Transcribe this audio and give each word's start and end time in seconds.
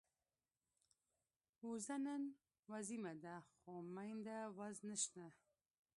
وزه 1.69 1.95
نن 2.05 2.23
وزيمه 2.71 3.13
ده، 3.23 3.35
خو 3.55 3.71
مينده 3.95 4.37
وز 4.57 4.77
نشته 4.89 5.25